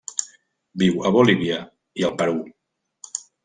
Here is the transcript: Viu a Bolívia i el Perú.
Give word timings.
Viu 0.83 0.97
a 1.09 1.11
Bolívia 1.17 1.61
i 2.03 2.09
el 2.11 2.19
Perú. 2.23 2.37